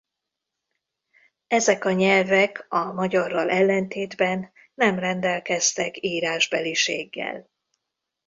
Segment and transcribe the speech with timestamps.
[1.47, 7.49] Ezek a nyelvek a magyarral ellentétben nem rendelkeztek írásbeliséggel.